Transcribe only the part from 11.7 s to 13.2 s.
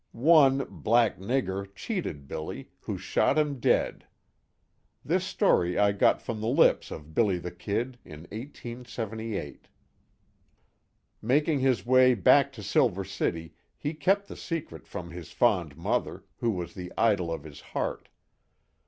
way back to Silver